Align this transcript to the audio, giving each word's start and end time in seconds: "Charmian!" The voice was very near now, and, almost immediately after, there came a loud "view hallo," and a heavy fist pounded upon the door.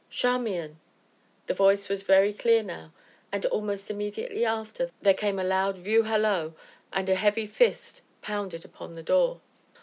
"Charmian!" 0.09 0.79
The 1.45 1.53
voice 1.53 1.87
was 1.87 2.01
very 2.01 2.35
near 2.43 2.63
now, 2.63 2.91
and, 3.31 3.45
almost 3.45 3.91
immediately 3.91 4.43
after, 4.43 4.89
there 4.99 5.13
came 5.13 5.37
a 5.37 5.43
loud 5.43 5.77
"view 5.77 6.01
hallo," 6.01 6.55
and 6.91 7.07
a 7.07 7.13
heavy 7.13 7.45
fist 7.45 8.01
pounded 8.23 8.65
upon 8.65 8.93
the 8.93 9.03
door. 9.03 9.41